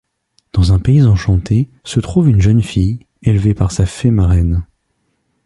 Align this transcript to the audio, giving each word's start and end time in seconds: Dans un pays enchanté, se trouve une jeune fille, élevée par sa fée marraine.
Dans 0.53 0.73
un 0.73 0.79
pays 0.79 1.03
enchanté, 1.03 1.69
se 1.83 1.99
trouve 1.99 2.27
une 2.27 2.41
jeune 2.41 2.63
fille, 2.63 3.05
élevée 3.21 3.53
par 3.53 3.71
sa 3.71 3.85
fée 3.85 4.09
marraine. 4.09 4.63